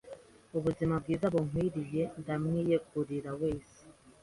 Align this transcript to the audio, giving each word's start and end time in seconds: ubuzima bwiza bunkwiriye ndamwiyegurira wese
ubuzima 0.57 0.95
bwiza 1.01 1.25
bunkwiriye 1.33 2.03
ndamwiyegurira 2.21 3.31
wese 3.41 3.79